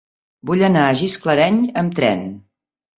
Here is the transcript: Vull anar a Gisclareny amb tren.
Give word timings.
Vull 0.49 0.63
anar 0.69 0.87
a 0.87 0.97
Gisclareny 1.03 1.63
amb 1.85 1.97
tren. 2.03 2.29